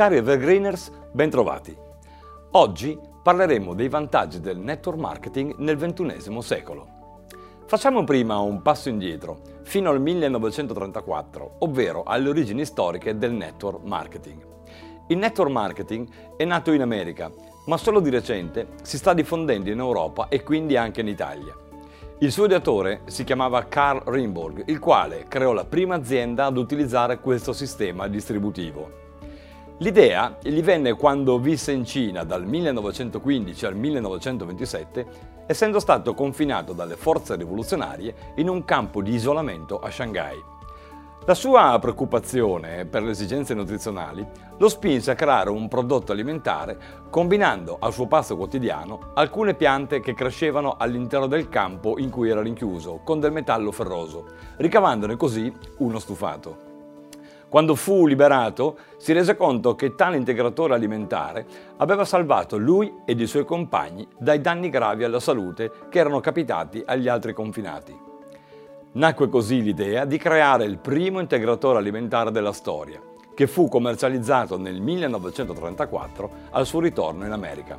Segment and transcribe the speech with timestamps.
[0.00, 1.76] Cari Evergreeners, bentrovati.
[2.52, 6.86] Oggi parleremo dei vantaggi del network marketing nel XXI secolo.
[7.66, 14.42] Facciamo prima un passo indietro, fino al 1934, ovvero alle origini storiche del network marketing.
[15.08, 17.30] Il network marketing è nato in America,
[17.66, 21.54] ma solo di recente si sta diffondendo in Europa e quindi anche in Italia.
[22.20, 27.20] Il suo ideatore si chiamava Carl Rimborg, il quale creò la prima azienda ad utilizzare
[27.20, 28.99] questo sistema distributivo.
[29.82, 35.06] L'idea gli venne quando visse in Cina dal 1915 al 1927,
[35.46, 40.36] essendo stato confinato dalle forze rivoluzionarie in un campo di isolamento a Shanghai.
[41.24, 44.26] La sua preoccupazione per le esigenze nutrizionali
[44.58, 46.78] lo spinse a creare un prodotto alimentare
[47.08, 52.42] combinando al suo pasto quotidiano alcune piante che crescevano all'interno del campo in cui era
[52.42, 54.26] rinchiuso con del metallo ferroso,
[54.58, 56.68] ricavandone così uno stufato.
[57.50, 61.44] Quando fu liberato si rese conto che tale integratore alimentare
[61.78, 66.80] aveva salvato lui ed i suoi compagni dai danni gravi alla salute che erano capitati
[66.86, 67.92] agli altri confinati.
[68.92, 73.02] Nacque così l'idea di creare il primo integratore alimentare della storia,
[73.34, 77.76] che fu commercializzato nel 1934 al suo ritorno in America.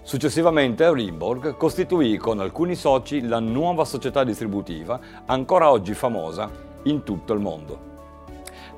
[0.00, 6.50] Successivamente Rimborg costituì con alcuni soci la nuova società distributiva, ancora oggi famosa
[6.84, 7.95] in tutto il mondo.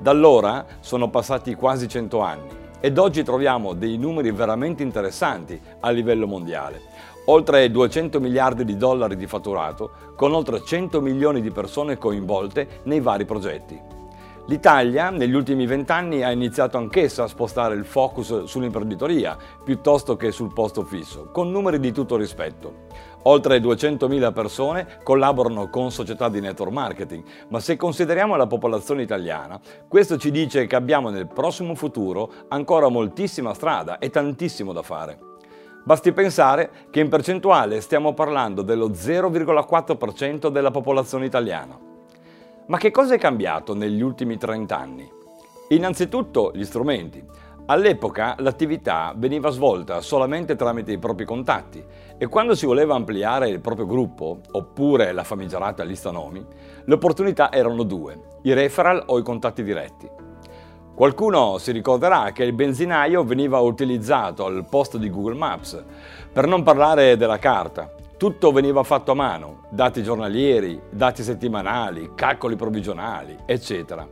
[0.01, 2.47] Da allora sono passati quasi 100 anni
[2.79, 6.79] ed oggi troviamo dei numeri veramente interessanti a livello mondiale.
[7.25, 13.01] Oltre 200 miliardi di dollari di fatturato, con oltre 100 milioni di persone coinvolte nei
[13.01, 13.98] vari progetti.
[14.49, 20.51] L'Italia negli ultimi vent'anni ha iniziato anch'essa a spostare il focus sull'imprenditoria piuttosto che sul
[20.51, 22.87] posto fisso, con numeri di tutto rispetto.
[23.25, 29.59] Oltre 200.000 persone collaborano con società di network marketing, ma se consideriamo la popolazione italiana,
[29.87, 35.19] questo ci dice che abbiamo nel prossimo futuro ancora moltissima strada e tantissimo da fare.
[35.83, 41.88] Basti pensare che in percentuale stiamo parlando dello 0,4% della popolazione italiana.
[42.69, 45.11] Ma che cosa è cambiato negli ultimi 30 anni?
[45.69, 47.25] Innanzitutto gli strumenti.
[47.65, 51.83] All'epoca l'attività veniva svolta solamente tramite i propri contatti
[52.15, 56.45] e quando si voleva ampliare il proprio gruppo, oppure la famigerata lista nomi,
[56.85, 60.07] le opportunità erano due, i referral o i contatti diretti.
[60.93, 65.83] Qualcuno si ricorderà che il benzinaio veniva utilizzato al posto di Google Maps,
[66.31, 67.91] per non parlare della carta.
[68.19, 74.05] Tutto veniva fatto a mano, dati giornalieri, dati settimanali, calcoli provvigionali, eccetera.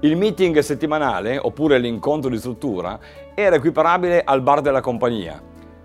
[0.00, 2.98] Il meeting settimanale, oppure l'incontro di struttura,
[3.36, 5.40] era equiparabile al bar della compagnia.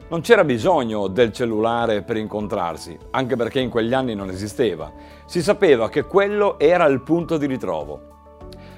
[0.09, 4.91] Non c'era bisogno del cellulare per incontrarsi, anche perché in quegli anni non esisteva.
[5.25, 8.01] Si sapeva che quello era il punto di ritrovo.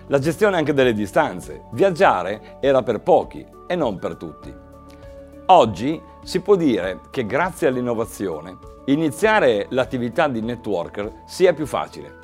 [0.08, 1.68] La gestione anche delle distanze.
[1.72, 4.54] Viaggiare era per pochi e non per tutti.
[5.48, 12.20] Oggi si può dire che grazie all'innovazione iniziare l'attività di networker sia più facile.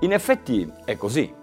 [0.00, 1.34] In effetti è così.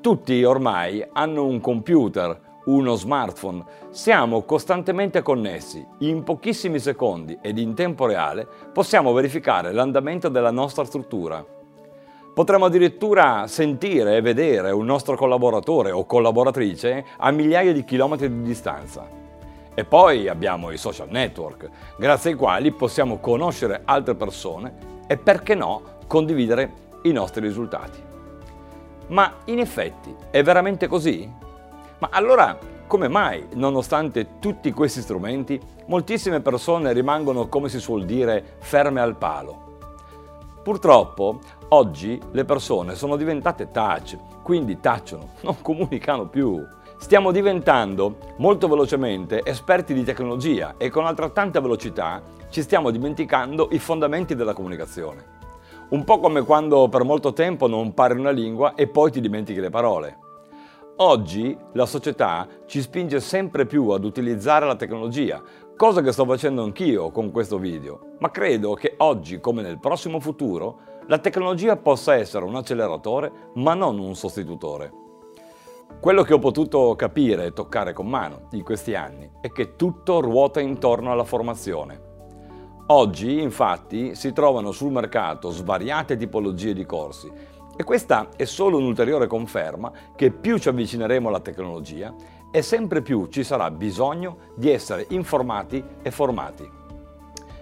[0.00, 5.86] Tutti ormai hanno un computer, uno smartphone, siamo costantemente connessi.
[5.98, 11.44] In pochissimi secondi ed in tempo reale possiamo verificare l'andamento della nostra struttura.
[12.34, 18.42] Potremmo addirittura sentire e vedere un nostro collaboratore o collaboratrice a migliaia di chilometri di
[18.42, 19.21] distanza.
[19.74, 25.54] E poi abbiamo i social network, grazie ai quali possiamo conoscere altre persone e perché
[25.54, 26.72] no condividere
[27.02, 28.00] i nostri risultati.
[29.08, 31.30] Ma in effetti è veramente così?
[31.98, 32.58] Ma allora
[32.92, 39.16] come mai, nonostante tutti questi strumenti, moltissime persone rimangono, come si suol dire, ferme al
[39.16, 39.78] palo?
[40.62, 41.38] Purtroppo
[41.68, 46.62] oggi le persone sono diventate touch, quindi tacciono, non comunicano più.
[46.98, 52.20] Stiamo diventando molto velocemente esperti di tecnologia e con altrettanta velocità
[52.50, 55.38] ci stiamo dimenticando i fondamenti della comunicazione.
[55.90, 59.60] Un po' come quando per molto tempo non parli una lingua e poi ti dimentichi
[59.60, 60.18] le parole.
[60.96, 65.40] Oggi la società ci spinge sempre più ad utilizzare la tecnologia,
[65.76, 70.18] cosa che sto facendo anch'io con questo video, ma credo che oggi come nel prossimo
[70.18, 75.01] futuro la tecnologia possa essere un acceleratore ma non un sostitutore.
[76.00, 80.20] Quello che ho potuto capire e toccare con mano in questi anni è che tutto
[80.20, 82.10] ruota intorno alla formazione.
[82.86, 87.30] Oggi, infatti, si trovano sul mercato svariate tipologie di corsi
[87.74, 92.14] e questa è solo un'ulteriore conferma che più ci avvicineremo alla tecnologia
[92.50, 96.68] e sempre più ci sarà bisogno di essere informati e formati.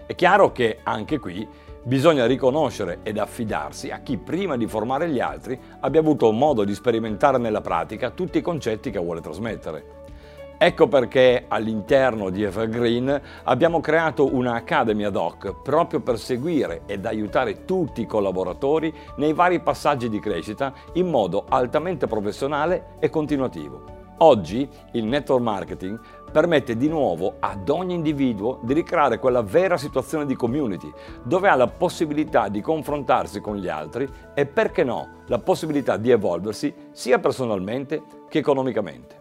[0.06, 1.47] È chiaro che anche qui
[1.82, 6.75] bisogna riconoscere ed affidarsi a chi prima di formare gli altri abbia avuto modo di
[6.75, 9.99] sperimentare nella pratica tutti i concetti che vuole trasmettere.
[10.62, 17.06] Ecco perché all'interno di Evergreen abbiamo creato una Academy ad hoc proprio per seguire ed
[17.06, 24.00] aiutare tutti i collaboratori nei vari passaggi di crescita in modo altamente professionale e continuativo.
[24.19, 25.99] Oggi il network marketing
[26.31, 30.91] permette di nuovo ad ogni individuo di ricreare quella vera situazione di community,
[31.23, 36.11] dove ha la possibilità di confrontarsi con gli altri e perché no, la possibilità di
[36.11, 39.19] evolversi sia personalmente che economicamente.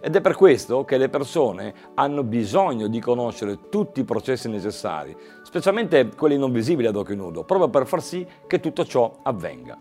[0.00, 5.16] Ed è per questo che le persone hanno bisogno di conoscere tutti i processi necessari,
[5.42, 9.78] specialmente quelli non visibili ad occhio nudo, proprio per far sì che tutto ciò avvenga.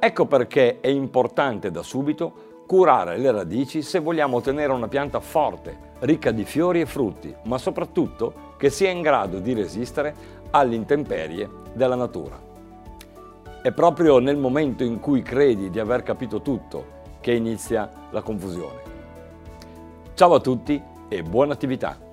[0.00, 5.74] Ecco perché è importante da subito curare le radici se vogliamo ottenere una pianta forte,
[6.00, 10.14] ricca di fiori e frutti, ma soprattutto che sia in grado di resistere
[10.50, 12.38] alle intemperie della natura.
[13.62, 18.82] È proprio nel momento in cui credi di aver capito tutto che inizia la confusione.
[20.12, 22.07] Ciao a tutti e buona attività!